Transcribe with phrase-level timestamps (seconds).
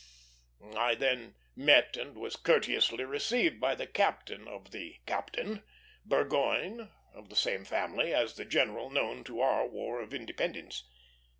[0.75, 5.61] I then met and was courteously received by the captain of the Captain,
[6.03, 10.89] Burgoyne, of the same family as the general known to our War of Independence.